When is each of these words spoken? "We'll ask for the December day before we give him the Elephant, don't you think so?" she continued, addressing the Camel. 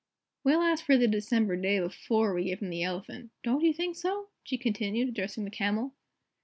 "We'll 0.43 0.63
ask 0.63 0.83
for 0.83 0.97
the 0.97 1.07
December 1.07 1.55
day 1.55 1.79
before 1.79 2.33
we 2.33 2.45
give 2.45 2.63
him 2.63 2.71
the 2.71 2.81
Elephant, 2.81 3.29
don't 3.43 3.61
you 3.61 3.71
think 3.71 3.95
so?" 3.95 4.29
she 4.41 4.57
continued, 4.57 5.09
addressing 5.09 5.45
the 5.45 5.51
Camel. 5.51 5.93